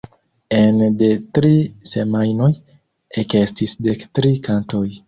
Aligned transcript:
Ene 0.59 0.87
de 1.01 1.09
tri 1.39 1.53
semajnoj 1.91 2.51
ekestis 3.25 3.79
dek 3.91 4.11
tri 4.19 4.35
kantoj. 4.51 4.87